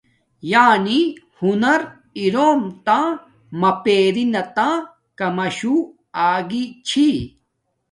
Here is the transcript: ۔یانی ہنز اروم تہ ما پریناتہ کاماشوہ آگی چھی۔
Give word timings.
۔یانی 0.51 1.01
ہنز 1.37 1.83
اروم 2.21 2.61
تہ 2.85 2.99
ما 3.59 3.71
پریناتہ 3.83 4.69
کاماشوہ 5.17 5.85
آگی 6.31 6.63
چھی۔ 6.87 7.09